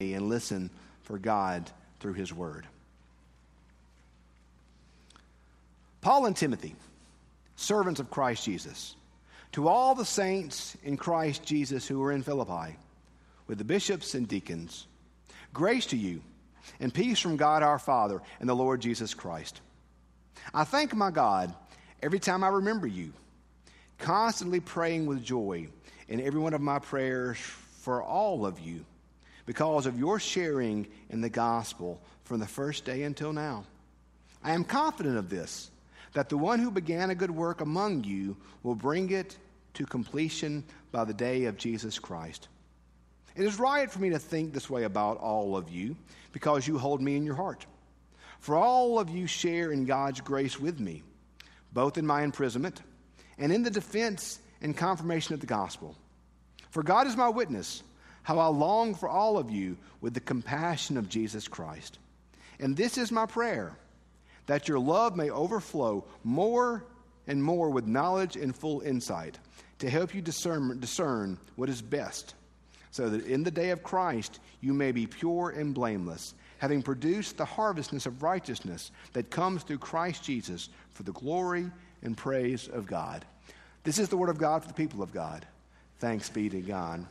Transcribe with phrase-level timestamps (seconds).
[0.00, 0.70] and listen
[1.02, 2.66] for God through His Word.
[6.00, 6.74] Paul and Timothy,
[7.54, 8.96] servants of Christ Jesus,
[9.52, 12.76] to all the saints in Christ Jesus who are in Philippi,
[13.46, 14.88] with the bishops and deacons,
[15.52, 16.22] grace to you
[16.80, 19.60] and peace from God our Father and the Lord Jesus Christ.
[20.52, 21.54] I thank my God
[22.02, 23.12] every time I remember you,
[23.98, 25.68] constantly praying with joy
[26.08, 28.84] in every one of my prayers for all of you
[29.46, 33.64] because of your sharing in the gospel from the first day until now.
[34.42, 35.70] I am confident of this,
[36.12, 39.36] that the one who began a good work among you will bring it
[39.74, 42.48] to completion by the day of Jesus Christ.
[43.36, 45.96] It is right for me to think this way about all of you
[46.32, 47.66] because you hold me in your heart.
[48.38, 51.02] For all of you share in God's grace with me,
[51.72, 52.80] both in my imprisonment
[53.38, 55.96] and in the defense and confirmation of the gospel.
[56.70, 57.82] For God is my witness
[58.24, 61.98] how I long for all of you with the compassion of Jesus Christ.
[62.58, 63.76] And this is my prayer
[64.46, 66.84] that your love may overflow more
[67.26, 69.38] and more with knowledge and full insight
[69.78, 72.34] to help you discern, discern what is best,
[72.90, 77.36] so that in the day of Christ you may be pure and blameless, having produced
[77.36, 81.70] the harvestness of righteousness that comes through Christ Jesus for the glory
[82.02, 83.24] and praise of God.
[83.82, 85.46] This is the word of God for the people of God.
[85.98, 87.06] Thanks be to God.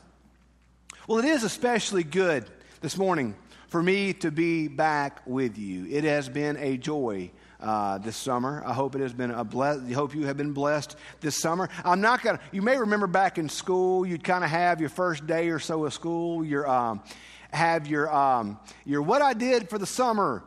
[1.06, 3.36] Well, it is especially good this morning
[3.68, 5.86] for me to be back with you.
[5.90, 7.30] It has been a joy
[7.60, 8.64] uh, this summer.
[8.66, 9.80] I hope it has been a bless.
[9.82, 11.68] I hope you have been blessed this summer.
[11.84, 12.40] I'm not gonna.
[12.54, 15.84] You may remember back in school, you'd kind of have your first day or so
[15.84, 16.46] of school.
[16.46, 17.04] Your um,
[17.52, 20.42] have your um, your what I did for the summer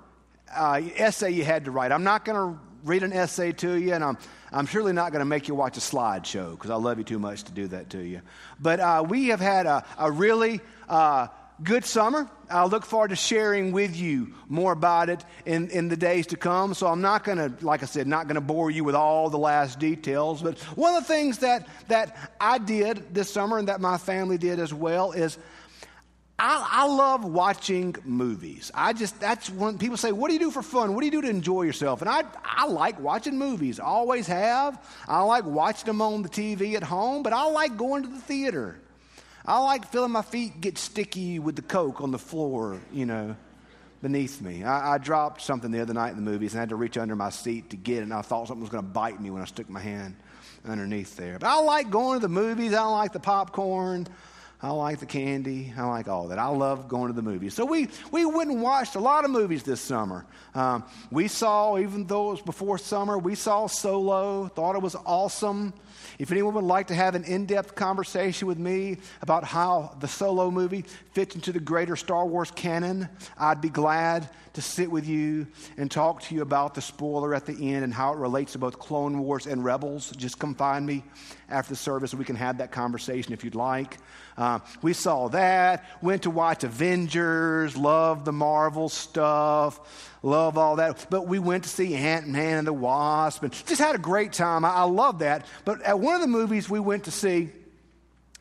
[0.55, 1.93] uh, essay you had to write.
[1.93, 4.19] I'm not going to read an essay to you, and I'm,
[4.53, 7.19] I'm surely not going to make you watch a slideshow because I love you too
[7.19, 8.23] much to do that to you.
[8.61, 11.29] But uh, we have had a, a really uh,
[11.63, 12.29] good summer.
[12.49, 16.37] I look forward to sharing with you more about it in, in the days to
[16.37, 16.75] come.
[16.75, 19.31] So I'm not going to, like I said, not going to bore you with all
[19.31, 20.43] the last details.
[20.43, 24.39] But one of the things that, that I did this summer and that my family
[24.39, 25.39] did as well is
[26.39, 28.71] I, I, love watching movies.
[28.75, 30.95] I just, that's when people say, What do you do for fun?
[30.95, 32.03] What do you do to enjoy yourself?
[32.03, 34.79] And I, I like watching movies, always have.
[35.09, 38.21] I like watching them on the TV at home, but I like going to the
[38.21, 38.79] theater.
[39.47, 43.35] I like feeling my feet get sticky with the Coke on the floor, you know,
[44.03, 44.63] beneath me.
[44.63, 46.99] I, I dropped something the other night in the movies and I had to reach
[46.99, 49.31] under my seat to get it, and I thought something was going to bite me
[49.31, 50.17] when I stuck my hand
[50.67, 51.39] underneath there.
[51.39, 54.07] But I like going to the movies, I like the popcorn.
[54.63, 55.73] I like the candy.
[55.77, 56.39] I like all that.
[56.39, 57.53] I love going to the movies.
[57.53, 60.25] So we, we went and watched a lot of movies this summer.
[60.55, 64.97] Um, we saw, even though it was before summer, we saw Solo, thought it was
[65.05, 65.75] awesome.
[66.19, 70.09] If anyone would like to have an in depth conversation with me about how the
[70.09, 70.87] Solo movie
[71.17, 75.47] fits into the greater Star Wars canon, I'd be glad to sit with you
[75.79, 78.59] and talk to you about the spoiler at the end and how it relates to
[78.59, 80.11] both Clone Wars and Rebels.
[80.11, 81.03] Just come find me
[81.49, 83.97] after the service and we can have that conversation if you'd like.
[84.37, 91.07] Uh, we saw that, went to watch Avengers, loved the Marvel stuff, love all that.
[91.09, 94.35] But we went to see Ant Man and the Wasp and just had a great
[94.35, 94.67] time.
[94.67, 95.47] I, I love that.
[95.65, 97.49] But at one of the movies we went to see,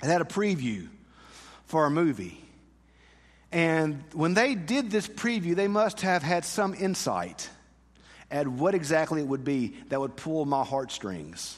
[0.04, 0.90] it had a preview
[1.68, 2.42] for a movie.
[3.56, 7.50] And when they did this preview, they must have had some insight
[8.30, 11.58] at what exactly it would be that would pull my heartstrings.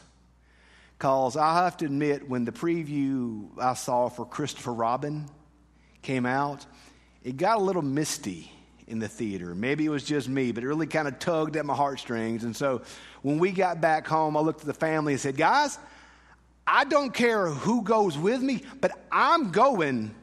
[0.96, 5.25] Because I have to admit, when the preview I saw for Christopher Robin
[6.03, 6.68] came out,
[7.24, 8.52] it got a little misty
[8.86, 9.56] in the theater.
[9.56, 12.44] Maybe it was just me, but it really kind of tugged at my heartstrings.
[12.44, 12.84] And so
[13.24, 15.80] when we got back home, I looked at the family and said, Guys,
[16.68, 20.13] I don't care who goes with me, but I'm going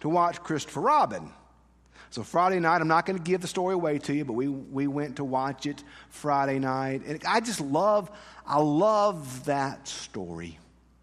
[0.00, 1.30] to watch Christopher Robin.
[2.10, 4.48] So Friday night, I'm not going to give the story away to you, but we,
[4.48, 7.02] we went to watch it Friday night.
[7.06, 8.10] And I just love,
[8.44, 10.58] I love that story.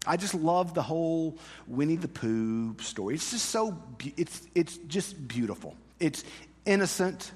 [0.06, 3.14] I just love the whole Winnie the Pooh story.
[3.14, 3.82] It's just so,
[4.16, 5.74] it's, it's just beautiful.
[5.98, 6.24] It's
[6.66, 7.32] innocent.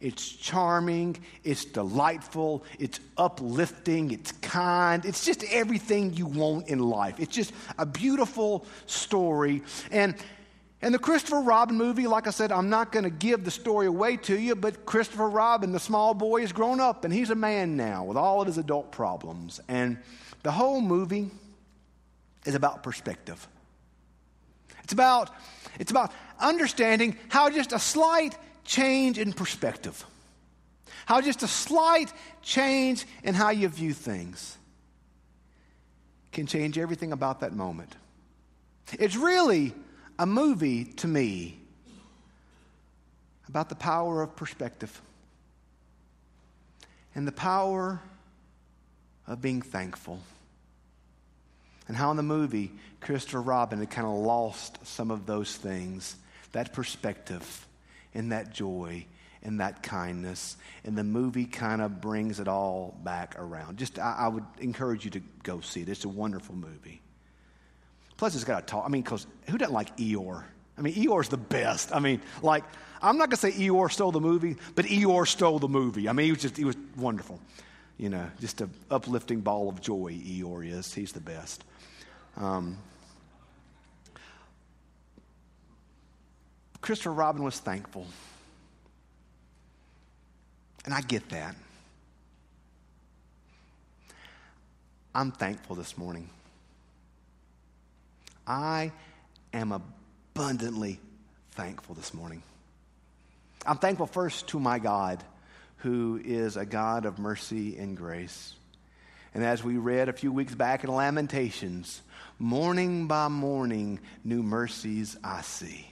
[0.00, 1.16] It's charming.
[1.44, 2.64] It's delightful.
[2.78, 4.10] It's uplifting.
[4.10, 5.02] It's kind.
[5.06, 7.18] It's just everything you want in life.
[7.18, 9.62] It's just a beautiful story.
[9.90, 10.14] And
[10.84, 13.86] and the Christopher Robin movie, like I said, I'm not going to give the story
[13.86, 17.34] away to you, but Christopher Robin, the small boy, is grown up and he's a
[17.34, 19.62] man now with all of his adult problems.
[19.66, 19.96] And
[20.42, 21.30] the whole movie
[22.44, 23.48] is about perspective.
[24.82, 25.30] It's about,
[25.78, 30.04] it's about understanding how just a slight change in perspective,
[31.06, 34.58] how just a slight change in how you view things
[36.30, 37.96] can change everything about that moment.
[38.98, 39.72] It's really
[40.18, 41.58] a movie to me
[43.48, 45.00] about the power of perspective
[47.14, 48.00] and the power
[49.26, 50.20] of being thankful.
[51.86, 56.16] And how in the movie, Christopher Robin had kind of lost some of those things
[56.52, 57.66] that perspective
[58.14, 59.04] and that joy
[59.42, 60.56] and that kindness.
[60.84, 63.76] And the movie kind of brings it all back around.
[63.76, 65.88] Just, I, I would encourage you to go see it.
[65.88, 67.02] It's a wonderful movie.
[68.16, 68.84] Plus, it's got to talk.
[68.84, 70.44] I mean, because who doesn't like Eeyore?
[70.76, 71.94] I mean, Eeyore's the best.
[71.94, 72.64] I mean, like,
[73.02, 76.08] I'm not going to say Eeyore stole the movie, but Eeyore stole the movie.
[76.08, 77.40] I mean, he was just, he was wonderful.
[77.98, 80.92] You know, just an uplifting ball of joy, Eeyore is.
[80.92, 81.64] He's the best.
[82.36, 82.78] Um,
[86.80, 88.06] Christopher Robin was thankful.
[90.84, 91.54] And I get that.
[95.14, 96.28] I'm thankful this morning.
[98.46, 98.92] I
[99.52, 101.00] am abundantly
[101.52, 102.42] thankful this morning.
[103.66, 105.24] I'm thankful first to my God,
[105.78, 108.54] who is a God of mercy and grace.
[109.32, 112.02] And as we read a few weeks back in Lamentations,
[112.38, 115.86] morning by morning, new mercies I see.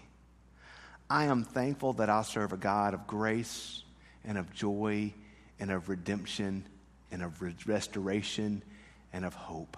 [1.09, 3.83] I am thankful that I serve a God of grace
[4.25, 5.13] and of joy
[5.59, 6.65] and of redemption
[7.11, 8.63] and of restoration
[9.13, 9.77] and of hope.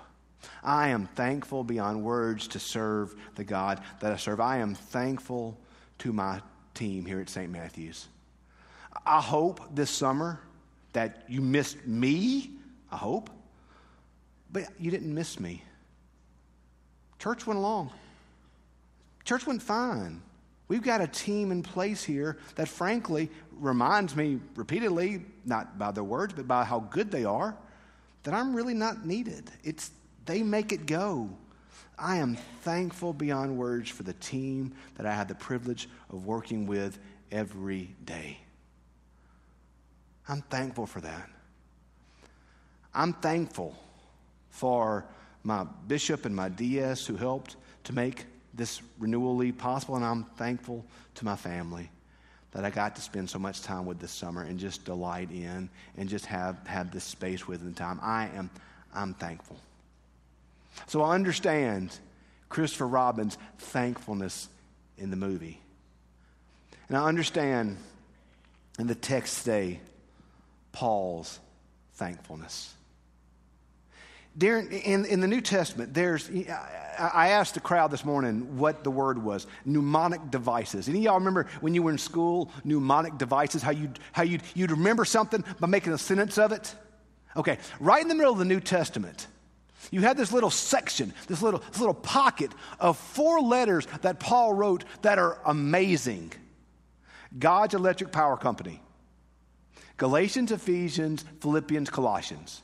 [0.62, 4.40] I am thankful beyond words to serve the God that I serve.
[4.40, 5.58] I am thankful
[5.98, 6.40] to my
[6.74, 7.50] team here at St.
[7.50, 8.08] Matthew's.
[9.06, 10.40] I hope this summer
[10.92, 12.50] that you missed me.
[12.90, 13.30] I hope.
[14.52, 15.62] But you didn't miss me.
[17.18, 17.90] Church went along.
[19.24, 20.22] Church went fine.
[20.68, 26.04] We've got a team in place here that, frankly, reminds me repeatedly, not by their
[26.04, 27.56] words, but by how good they are,
[28.22, 29.50] that I'm really not needed.
[29.62, 29.90] It's
[30.26, 31.30] they make it go.
[31.98, 36.66] I am thankful beyond words for the team that I had the privilege of working
[36.66, 36.98] with
[37.30, 38.38] every day.
[40.28, 41.30] I'm thankful for that.
[42.94, 43.76] I'm thankful
[44.50, 45.04] for
[45.42, 48.24] my bishop and my DS who helped to make
[48.54, 50.84] this renewal leave possible, and I'm thankful
[51.16, 51.90] to my family
[52.52, 55.68] that I got to spend so much time with this summer and just delight in
[55.96, 57.98] and just have, have this space with and time.
[58.00, 58.48] I am
[58.94, 59.56] I'm thankful.
[60.86, 61.98] So I understand
[62.48, 64.48] Christopher Robin's thankfulness
[64.98, 65.60] in the movie.
[66.88, 67.76] And I understand
[68.78, 69.80] in the text today
[70.72, 71.38] Paul's
[71.94, 72.74] thankfulness.
[74.36, 76.28] During, in, in the New Testament, there's,
[76.98, 80.88] I asked the crowd this morning what the word was mnemonic devices.
[80.88, 84.42] Any of y'all remember when you were in school, mnemonic devices, how, you'd, how you'd,
[84.54, 86.74] you'd remember something by making a sentence of it?
[87.36, 89.28] Okay, right in the middle of the New Testament,
[89.90, 92.50] you have this little section, this little, this little pocket
[92.80, 96.32] of four letters that Paul wrote that are amazing
[97.38, 98.80] God's electric power company.
[99.96, 102.62] Galatians, Ephesians, Philippians, Colossians.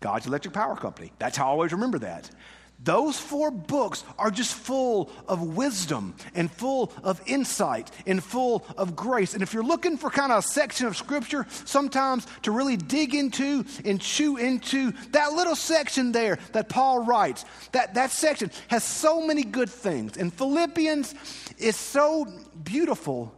[0.00, 1.12] God's electric power company.
[1.18, 2.30] That's how I always remember that.
[2.78, 8.94] Those four books are just full of wisdom and full of insight and full of
[8.94, 9.34] grace.
[9.34, 13.14] And if you're looking for kind of a section of scripture, sometimes to really dig
[13.14, 18.84] into and chew into, that little section there that Paul writes, that, that section has
[18.84, 20.16] so many good things.
[20.16, 21.14] And Philippians
[21.58, 22.26] is so
[22.62, 23.34] beautiful.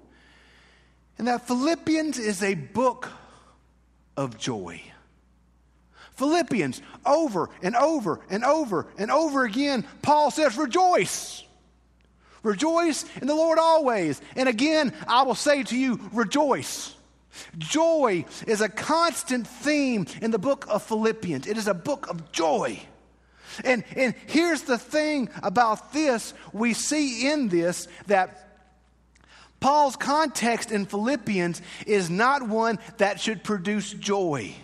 [1.17, 3.09] And that Philippians is a book
[4.17, 4.83] of joy.
[6.19, 11.45] Philippians, over and over and over and over again, Paul says, Rejoice.
[12.43, 14.21] Rejoice in the Lord always.
[14.37, 16.95] And again, I will say to you, Rejoice.
[17.57, 21.47] Joy is a constant theme in the book of Philippians.
[21.47, 22.81] It is a book of joy.
[23.65, 28.45] And, and here's the thing about this we see in this that
[29.61, 34.55] Paul's context in Philippians is not one that should produce joy.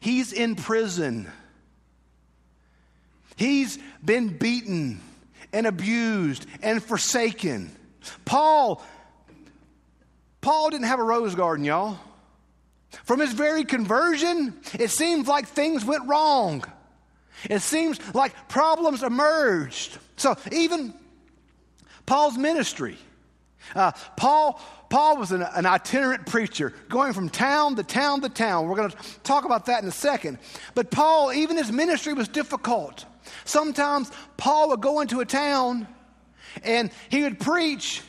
[0.00, 1.30] He's in prison.
[3.36, 5.00] He's been beaten
[5.52, 7.70] and abused and forsaken.
[8.24, 8.82] Paul,
[10.40, 11.98] Paul didn't have a rose garden, y'all.
[13.04, 16.64] From his very conversion, it seems like things went wrong.
[17.44, 19.98] It seems like problems emerged.
[20.16, 20.94] So even
[22.06, 22.96] Paul's ministry,
[23.74, 28.68] uh, Paul Paul was an, an, itinerant preacher going from town to town to town.
[28.68, 30.38] We're going to talk about that in a second.
[30.74, 33.04] But Paul, even his ministry was difficult.
[33.44, 35.88] Sometimes Paul would go into a town
[36.62, 38.02] and he would preach,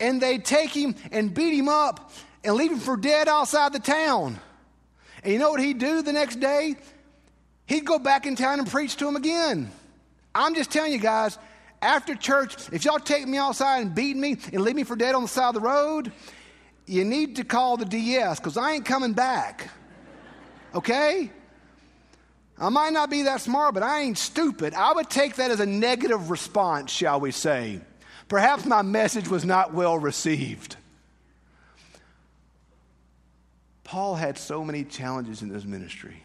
[0.00, 2.12] and they'd take him and beat him up
[2.44, 4.38] and leave him for dead outside the town.
[5.22, 6.76] And you know what he'd do the next day?
[7.66, 9.70] He'd go back in town and preach to him again.
[10.34, 11.36] I'm just telling you guys,
[11.80, 15.14] after church, if y'all take me outside and beat me and leave me for dead
[15.14, 16.12] on the side of the road,
[16.86, 19.70] you need to call the DS because I ain't coming back.
[20.74, 21.30] Okay?
[22.58, 24.74] I might not be that smart, but I ain't stupid.
[24.74, 27.80] I would take that as a negative response, shall we say.
[28.26, 30.76] Perhaps my message was not well received.
[33.84, 36.22] Paul had so many challenges in his ministry.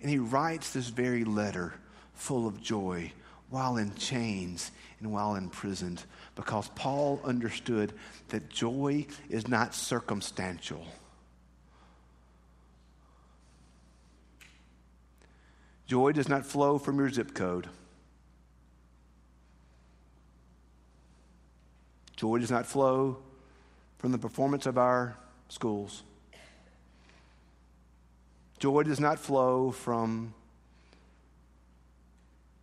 [0.00, 1.74] And he writes this very letter
[2.12, 3.12] full of joy
[3.50, 6.02] while in chains and while imprisoned
[6.34, 7.92] because Paul understood
[8.28, 10.86] that joy is not circumstantial.
[15.86, 17.68] Joy does not flow from your zip code.
[22.16, 23.18] Joy does not flow
[23.98, 25.16] from the performance of our
[25.48, 26.02] schools.
[28.58, 30.34] Joy does not flow from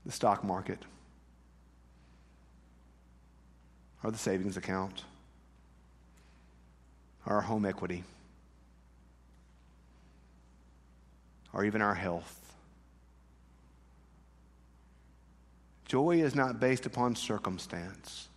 [0.05, 0.79] the stock market
[4.03, 5.05] or the savings account
[7.25, 8.03] or our home equity
[11.53, 12.39] or even our health.
[15.85, 18.27] Joy is not based upon circumstance,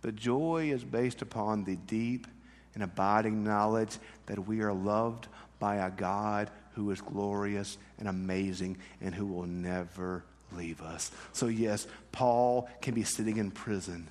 [0.00, 2.26] but joy is based upon the deep
[2.74, 5.26] and abiding knowledge that we are loved
[5.58, 10.24] by a God who is glorious and amazing and who will never
[10.56, 11.10] leave us.
[11.32, 14.08] So, yes, Paul can be sitting in prison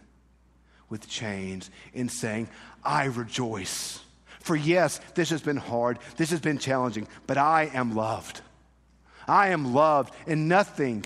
[0.89, 2.49] with chains and saying,
[2.83, 3.99] I rejoice.
[4.39, 8.41] For yes, this has been hard, this has been challenging, but I am loved.
[9.27, 11.05] I am loved, and nothing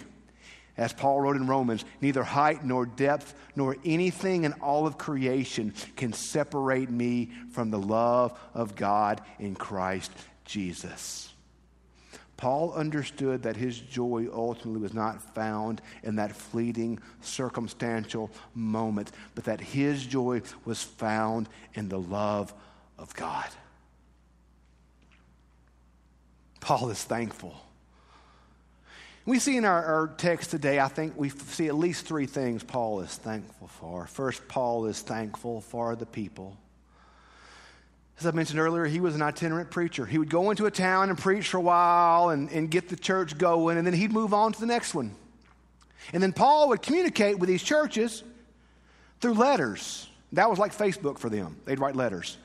[0.78, 5.74] as Paul wrote in Romans, neither height nor depth nor anything in all of creation
[5.96, 10.12] can separate me from the love of God in Christ
[10.44, 11.32] Jesus.
[12.38, 19.46] Paul understood that his joy ultimately was not found in that fleeting, circumstantial moment, but
[19.46, 22.54] that his joy was found in the love
[22.98, 23.48] of God.
[26.60, 27.56] Paul is thankful
[29.26, 32.64] we see in our, our, text today, I think we see at least three things
[32.64, 34.06] Paul is thankful for.
[34.06, 36.58] First, Paul is thankful for the people.
[38.20, 40.06] As I mentioned earlier, he was an itinerant preacher.
[40.06, 42.96] He would go into a town and preach for a while and, and get the
[42.96, 45.14] church going, and then he'd move on to the next one.
[46.14, 48.24] And then Paul would communicate with these churches
[49.20, 50.08] through letters.
[50.32, 51.58] That was like Facebook for them.
[51.66, 52.38] They'd write letters.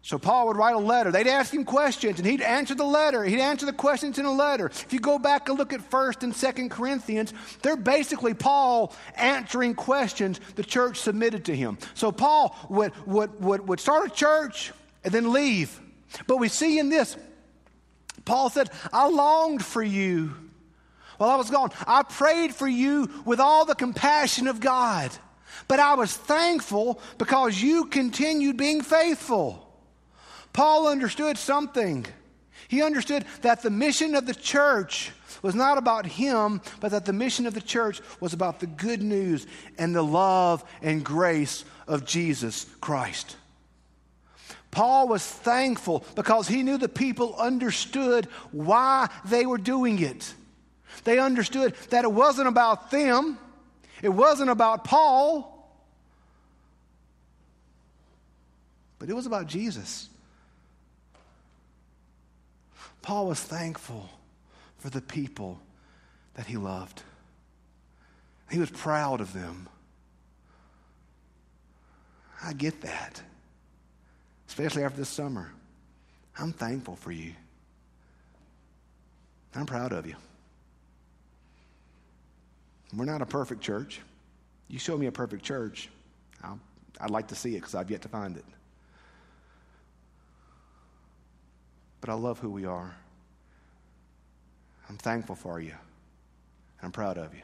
[0.00, 1.10] So Paul would write a letter.
[1.10, 3.24] They'd ask him questions, and he'd answer the letter.
[3.24, 4.66] He'd answer the questions in a letter.
[4.66, 9.74] If you go back and look at 1st and 2nd Corinthians, they're basically Paul answering
[9.74, 11.76] questions the church submitted to him.
[11.94, 14.72] So Paul would, would, would, would start a church
[15.06, 15.80] and then leave.
[16.26, 17.16] But we see in this,
[18.24, 20.34] Paul said, I longed for you
[21.16, 21.70] while I was gone.
[21.86, 25.12] I prayed for you with all the compassion of God.
[25.68, 29.62] But I was thankful because you continued being faithful.
[30.52, 32.04] Paul understood something.
[32.66, 37.12] He understood that the mission of the church was not about him, but that the
[37.12, 39.46] mission of the church was about the good news
[39.78, 43.36] and the love and grace of Jesus Christ.
[44.76, 50.34] Paul was thankful because he knew the people understood why they were doing it.
[51.04, 53.38] They understood that it wasn't about them,
[54.02, 55.66] it wasn't about Paul,
[58.98, 60.10] but it was about Jesus.
[63.00, 64.10] Paul was thankful
[64.76, 65.58] for the people
[66.34, 67.02] that he loved.
[68.50, 69.70] He was proud of them.
[72.44, 73.22] I get that,
[74.56, 75.52] especially after this summer.
[76.38, 77.34] I'm thankful for you.
[79.54, 80.14] I'm proud of you.
[82.96, 84.00] We're not a perfect church.
[84.68, 85.90] You show me a perfect church,
[86.42, 86.54] i
[87.02, 88.44] would like to see it because I've yet to find it.
[92.00, 92.96] but I love who we are.
[94.88, 95.74] I'm thankful for you.
[96.82, 97.42] I'm proud of you.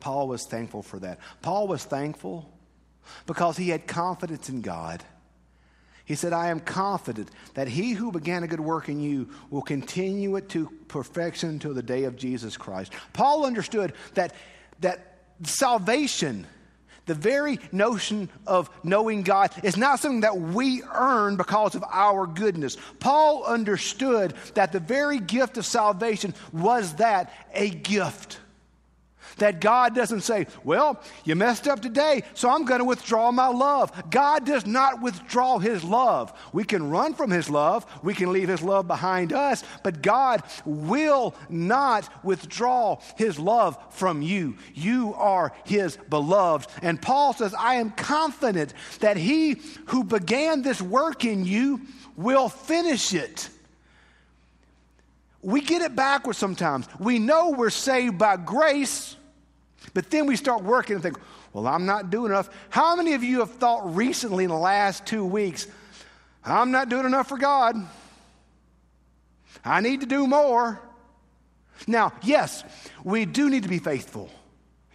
[0.00, 1.18] Paul was thankful for that.
[1.40, 2.52] Paul was thankful
[3.26, 5.02] because he had confidence in God.
[6.04, 9.62] He said, I am confident that he who began a good work in you will
[9.62, 12.92] continue it to perfection until the day of Jesus Christ.
[13.12, 14.34] Paul understood that,
[14.80, 16.46] that salvation
[17.08, 22.26] the very notion of knowing God is not something that we earn because of our
[22.26, 22.76] goodness.
[23.00, 28.38] Paul understood that the very gift of salvation was that a gift.
[29.38, 33.48] That God doesn't say, Well, you messed up today, so I'm going to withdraw my
[33.48, 34.10] love.
[34.10, 36.32] God does not withdraw his love.
[36.52, 40.42] We can run from his love, we can leave his love behind us, but God
[40.64, 44.56] will not withdraw his love from you.
[44.74, 46.70] You are his beloved.
[46.82, 51.80] And Paul says, I am confident that he who began this work in you
[52.16, 53.48] will finish it.
[55.40, 56.88] We get it backwards sometimes.
[56.98, 59.16] We know we're saved by grace
[59.94, 61.18] but then we start working and think,
[61.52, 62.50] well, I'm not doing enough.
[62.70, 65.66] How many of you have thought recently in the last two weeks,
[66.44, 67.76] I'm not doing enough for God?
[69.64, 70.80] I need to do more.
[71.86, 72.64] Now, yes,
[73.04, 74.30] we do need to be faithful.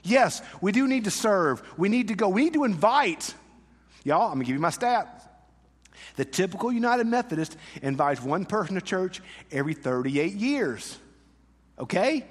[0.04, 1.64] Yes, we do need to serve.
[1.78, 2.28] We need to go.
[2.30, 3.34] We need to invite.
[4.04, 5.20] Y'all, I'm going to give you my stat.
[6.16, 9.22] The typical United Methodist invites one person to church
[9.52, 10.98] every 38 years.
[11.80, 12.26] Okay?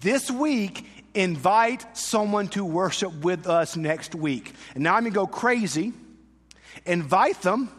[0.00, 0.84] This week
[1.14, 4.54] invite someone to worship with us next week.
[4.74, 5.92] And now I'm going to go crazy.
[6.86, 7.70] Invite them,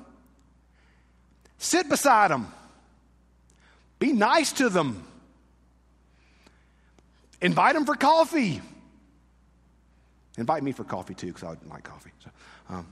[1.58, 2.52] sit beside them,
[3.98, 5.04] be nice to them,
[7.42, 8.62] invite them for coffee.
[10.38, 12.12] Invite me for coffee too, because I like coffee.
[12.24, 12.30] So,
[12.70, 12.88] um,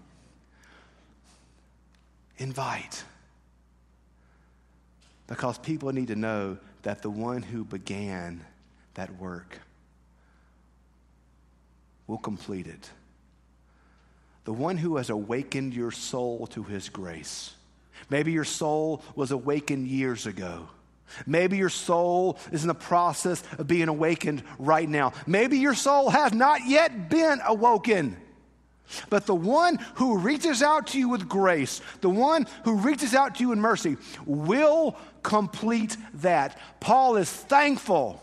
[2.38, 3.04] invite.
[5.28, 8.46] Because people need to know that the one who began
[8.96, 9.60] that work
[12.08, 12.90] will complete it.
[14.46, 17.54] The one who has awakened your soul to his grace.
[18.10, 20.70] Maybe your soul was awakened years ago.
[21.26, 25.14] Maybe your soul is in the process of being awakened right now.
[25.26, 28.18] Maybe your soul has not yet been awoken.
[29.10, 33.36] But the one who reaches out to you with grace, the one who reaches out
[33.36, 36.58] to you in mercy, will complete that.
[36.80, 38.22] Paul is thankful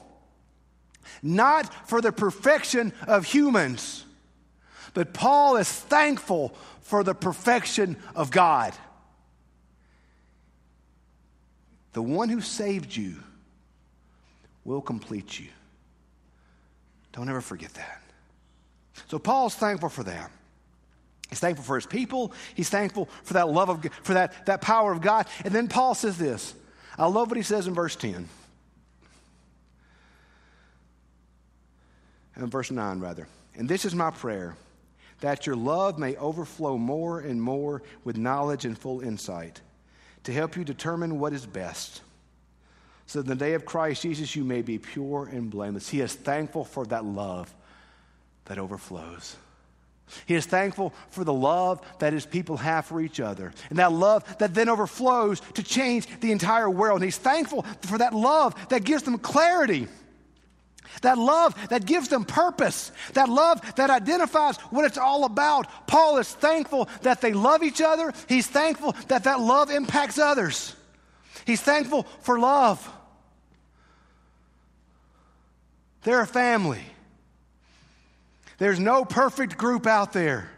[1.23, 4.04] not for the perfection of humans,
[4.92, 8.75] but Paul is thankful for the perfection of God.
[11.92, 13.16] The one who saved you
[14.64, 15.49] will complete you.
[17.12, 18.02] Don't ever forget that.
[19.08, 20.30] So Paul's thankful for that.
[21.30, 22.32] He's thankful for his people.
[22.55, 25.26] He's thankful for that love of for that, that power of God.
[25.44, 26.55] And then Paul says this.
[26.96, 28.28] I love what he says in verse 10.
[32.40, 33.29] Uh, verse 9 rather.
[33.57, 34.57] And this is my prayer
[35.20, 39.61] that your love may overflow more and more with knowledge and full insight
[40.25, 42.03] to help you determine what is best.
[43.07, 45.88] So in the day of Christ Jesus, you may be pure and blameless.
[45.88, 47.55] He is thankful for that love
[48.47, 49.37] that overflows.
[50.27, 53.92] He is thankful for the love that his people have for each other, and that
[53.92, 56.97] love that then overflows to change the entire world.
[56.97, 59.88] And he's thankful for that love that gives them clarity
[61.02, 62.92] that love that gives them purpose.
[63.14, 65.66] That love that identifies what it's all about.
[65.87, 68.12] Paul is thankful that they love each other.
[68.28, 70.74] He's thankful that that love impacts others.
[71.46, 72.88] He's thankful for love.
[76.02, 76.85] They're a family.
[78.59, 80.50] There's no perfect group out there.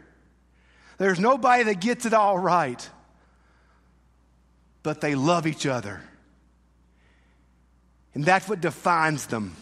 [0.97, 2.89] There's nobody that gets it all right.
[4.83, 6.01] But they love each other.
[8.13, 9.55] And that's what defines them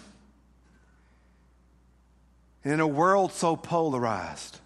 [2.66, 4.60] in a world so polarized,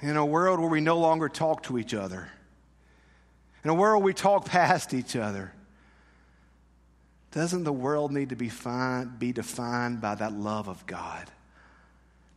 [0.00, 2.28] in a world where we no longer talk to each other,
[3.62, 5.52] in a world we talk past each other,
[7.30, 8.50] doesn't the world need to be,
[9.18, 11.30] be defined by that love of God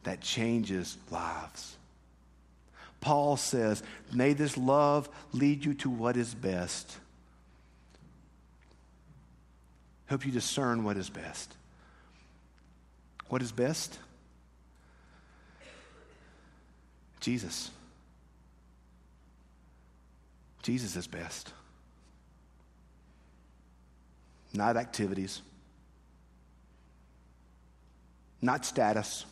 [0.03, 1.77] that changes lives?
[2.99, 6.97] Paul says, May this love lead you to what is best.
[10.07, 11.55] Help you discern what is best.
[13.29, 13.97] What is best?
[17.19, 17.71] Jesus.
[20.63, 21.53] Jesus is best.
[24.51, 25.43] Not activities,
[28.41, 29.25] not status,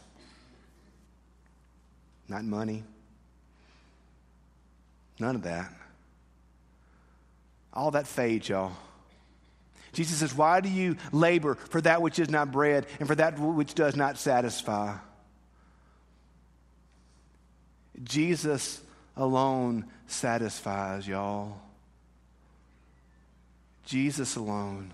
[2.27, 2.83] not money,
[5.19, 5.73] none of that.
[7.73, 8.73] All that fades, y'all.
[9.93, 13.39] Jesus says, Why do you labor for that which is not bread and for that
[13.39, 14.95] which does not satisfy?
[18.04, 18.82] Jesus
[19.15, 21.60] alone satisfies, y'all.
[23.86, 24.93] Jesus alone.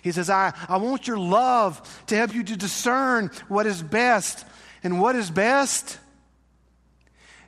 [0.00, 4.46] He says, I, I want your love to help you to discern what is best.
[4.82, 5.98] And what is best?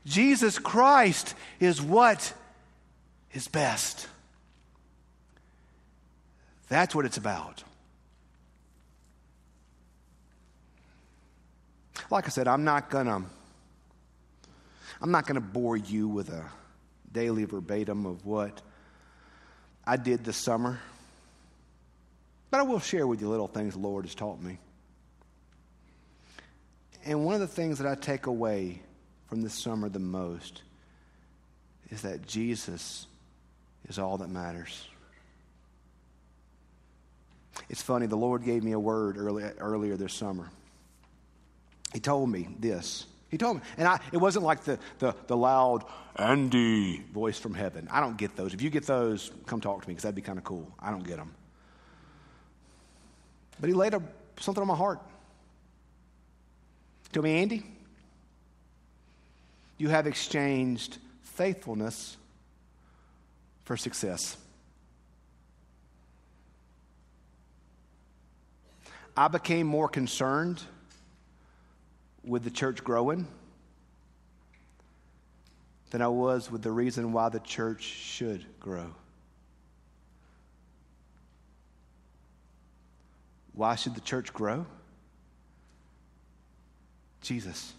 [0.05, 2.35] Jesus Christ is what
[3.33, 4.09] is best.
[6.75, 7.63] That's what it's about.
[12.11, 13.23] Like I said, I'm not going to.
[15.01, 16.45] I'm not going to bore you with a
[17.13, 18.61] daily verbatim of what
[19.87, 20.81] I did this summer.
[22.51, 24.59] But I will share with you little things the Lord has taught me.
[27.05, 28.83] And one of the things that I take away
[29.29, 30.63] from this summer the most
[31.91, 33.07] is that Jesus
[33.89, 34.89] is all that matters.
[37.69, 40.51] It's funny, the Lord gave me a word early, earlier this summer.
[41.93, 43.07] He told me this.
[43.31, 45.85] He told me, and I, it wasn't like the, the, the loud
[46.17, 47.89] Andy voice from heaven.
[47.91, 48.55] I don't get those.
[48.55, 50.71] If you get those, come talk to me because that'd be kind of cool.
[50.79, 51.35] I don't get them.
[53.61, 54.03] But he laid a,
[54.39, 55.01] something on my heart.
[57.13, 57.65] Tell me, Andy,
[59.79, 62.17] you have exchanged faithfulness
[63.65, 64.37] for success.
[69.17, 70.63] I became more concerned
[72.25, 73.27] with the church growing
[75.91, 78.87] than I was with the reason why the church should grow.
[83.53, 84.67] Why should the church grow?
[87.21, 87.73] Jesus.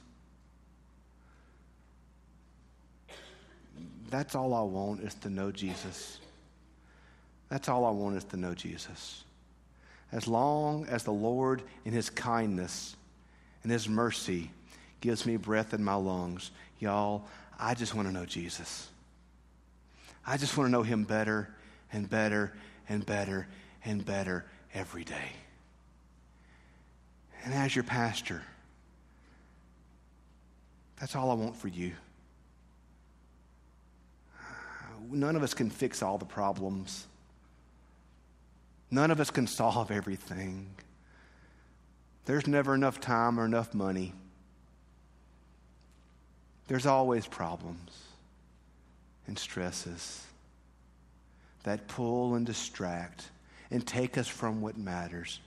[4.09, 6.19] That's all I want is to know Jesus.
[7.49, 9.25] That's all I want is to know Jesus.
[10.15, 12.95] As long as the Lord, in His kindness
[13.63, 14.49] and His mercy,
[15.01, 17.25] gives me breath in my lungs, y'all,
[17.59, 18.87] I just want to know Jesus.
[20.25, 21.53] I just want to know Him better
[21.91, 22.53] and better
[22.87, 23.45] and better
[23.83, 25.33] and better every day.
[27.43, 28.41] And as your pastor,
[30.97, 31.91] that's all I want for you.
[35.11, 37.05] None of us can fix all the problems.
[38.95, 40.67] None of us can solve everything.
[42.23, 44.13] There's never enough time or enough money.
[46.69, 47.91] There's always problems
[49.27, 50.25] and stresses
[51.63, 53.31] that pull and distract
[53.69, 55.41] and take us from what matters.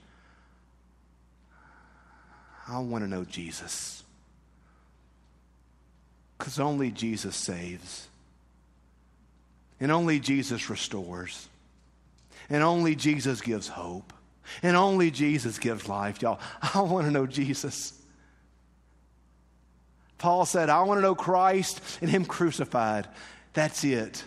[2.67, 4.03] I want to know Jesus.
[6.37, 8.09] Because only Jesus saves.
[9.79, 11.49] And only Jesus restores.
[12.49, 14.13] And only Jesus gives hope.
[14.63, 16.39] And only Jesus gives life, y'all.
[16.73, 17.93] I want to know Jesus.
[20.17, 23.07] Paul said, I want to know Christ and Him crucified.
[23.53, 24.23] That's it.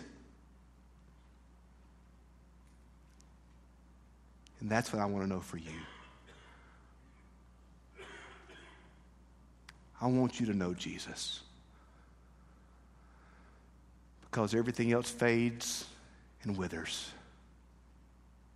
[4.59, 5.71] And that's what I want to know for you.
[10.01, 11.41] I want you to know Jesus.
[14.21, 15.85] Because everything else fades
[16.43, 17.11] and withers.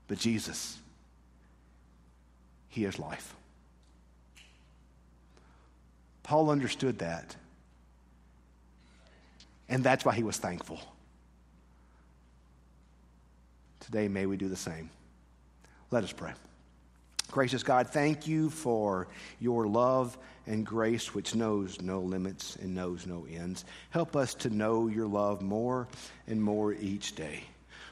[0.08, 0.78] But Jesus,
[2.70, 3.36] He is life.
[6.28, 7.38] Paul understood that.
[9.70, 10.80] And that's why he was thankful.
[13.80, 14.90] Today, may we do the same.
[15.90, 16.34] Let us pray.
[17.32, 19.08] Gracious God, thank you for
[19.40, 23.64] your love and grace, which knows no limits and knows no ends.
[23.90, 25.88] Help us to know your love more
[26.28, 27.44] and more each day.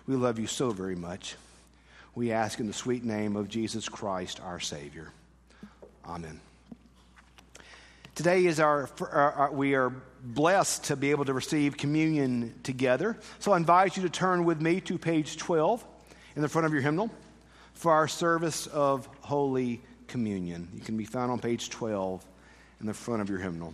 [0.08, 1.36] We love you so very much.
[2.16, 5.12] We ask in the sweet name of Jesus Christ, our Savior.
[6.08, 6.40] Amen.
[8.16, 9.92] Today is our, our, our, we are
[10.24, 13.18] blessed to be able to receive communion together.
[13.40, 15.86] So I invite you to turn with me to page 12
[16.38, 17.12] in the front of your hymnal
[17.74, 20.70] for our service of Holy Communion.
[20.74, 22.26] You can be found on page 12
[22.80, 23.74] in the front of your hymnal.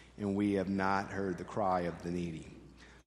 [0.21, 2.60] and we have not heard the cry of the needy.